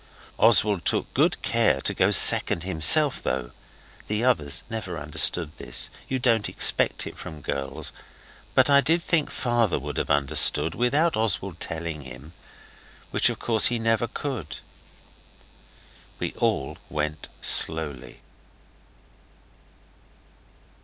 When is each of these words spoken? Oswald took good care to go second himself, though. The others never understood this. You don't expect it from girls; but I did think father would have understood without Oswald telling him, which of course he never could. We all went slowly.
Oswald 0.39 0.83
took 0.83 1.13
good 1.13 1.39
care 1.43 1.79
to 1.81 1.93
go 1.93 2.09
second 2.09 2.63
himself, 2.63 3.21
though. 3.21 3.51
The 4.07 4.23
others 4.23 4.63
never 4.67 4.97
understood 4.97 5.51
this. 5.59 5.91
You 6.07 6.17
don't 6.17 6.49
expect 6.49 7.05
it 7.05 7.15
from 7.15 7.41
girls; 7.41 7.93
but 8.55 8.67
I 8.67 8.81
did 8.81 9.03
think 9.03 9.29
father 9.29 9.77
would 9.77 9.97
have 9.97 10.09
understood 10.09 10.73
without 10.73 11.15
Oswald 11.15 11.59
telling 11.59 12.01
him, 12.01 12.33
which 13.11 13.29
of 13.29 13.37
course 13.37 13.67
he 13.67 13.77
never 13.77 14.07
could. 14.07 14.57
We 16.17 16.33
all 16.33 16.79
went 16.89 17.29
slowly. 17.39 18.21